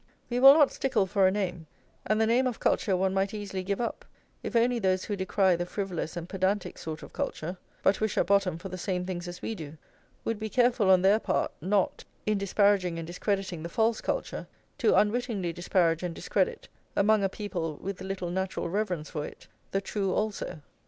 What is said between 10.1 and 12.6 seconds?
would be careful on their part, not, in